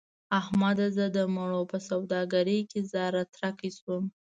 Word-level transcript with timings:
احمده! 0.39 0.87
زه 0.97 1.05
د 1.17 1.19
مڼو 1.35 1.61
په 1.71 1.77
سوداګرۍ 1.89 2.59
کې 2.71 2.79
زهره 2.91 3.23
ترکی 3.35 3.69
شوم. 3.77 4.03